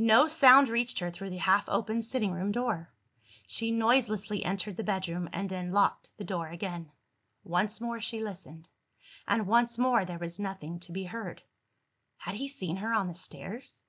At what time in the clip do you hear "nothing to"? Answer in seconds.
10.40-10.90